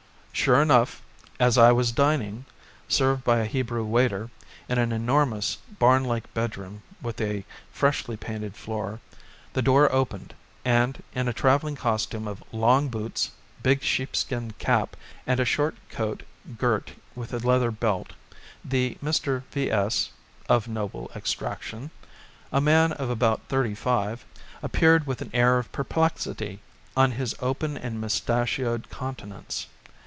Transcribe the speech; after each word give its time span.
Sure 0.33 0.61
enough, 0.61 1.03
as 1.39 1.55
I 1.55 1.71
was 1.71 1.91
dining, 1.91 2.45
served 2.87 3.23
by 3.23 3.39
a 3.41 3.45
Hebrew 3.45 3.85
waiter, 3.85 4.31
in 4.67 4.79
an 4.79 4.91
enormous 4.91 5.57
barn 5.77 6.03
like 6.03 6.33
bedroom 6.33 6.81
with 6.99 7.21
a 7.21 7.45
freshly 7.71 8.17
painted 8.17 8.55
floor, 8.55 8.99
the 9.53 9.61
door 9.61 9.91
opened 9.91 10.33
and, 10.65 11.03
in 11.13 11.27
a 11.27 11.33
travelling 11.33 11.75
costume 11.75 12.27
of 12.27 12.43
long 12.51 12.87
boots, 12.87 13.29
big 13.61 13.83
sheep 13.83 14.15
skin 14.15 14.53
cap 14.57 14.95
and 15.27 15.39
a 15.39 15.45
short 15.45 15.75
coat 15.89 16.23
girt 16.57 16.93
with 17.13 17.33
a 17.33 17.45
leather 17.47 17.69
belt, 17.69 18.13
the 18.65 18.97
Mr. 19.03 19.43
V.S. 19.51 20.09
(of 20.49 20.67
noble 20.67 21.11
extraction), 21.15 21.91
a 22.51 22.61
man 22.61 22.93
of 22.93 23.11
about 23.11 23.41
thirty 23.47 23.75
five, 23.75 24.25
appeared 24.63 25.05
with 25.05 25.21
an 25.21 25.29
air 25.35 25.59
of 25.59 25.71
perplexity 25.71 26.61
on 26.97 27.11
his 27.11 27.35
open 27.41 27.77
and 27.77 28.01
moustachioed 28.01 28.89
countenance. 28.89 29.67